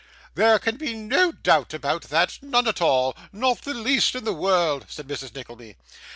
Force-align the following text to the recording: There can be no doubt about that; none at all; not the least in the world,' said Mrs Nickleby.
There 0.33 0.57
can 0.57 0.77
be 0.77 0.95
no 0.95 1.31
doubt 1.31 1.75
about 1.75 2.05
that; 2.05 2.39
none 2.41 2.67
at 2.67 2.81
all; 2.81 3.15
not 3.31 3.61
the 3.61 3.75
least 3.75 4.15
in 4.15 4.23
the 4.23 4.33
world,' 4.33 4.87
said 4.89 5.07
Mrs 5.07 5.35
Nickleby. 5.35 5.75